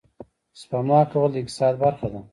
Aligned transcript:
سپما 0.59 0.99
کول 1.11 1.29
د 1.31 1.35
اقتصاد 1.41 1.73
برخه 1.83 2.07
ده 2.13 2.19